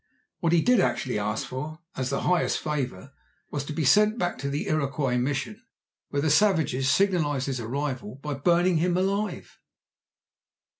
[0.39, 3.13] What he did actually ask for, as the highest favour,
[3.51, 5.61] was to be sent back to the Iroquois Mission,
[6.09, 9.59] where the savages signalized his arrival by burning him alive.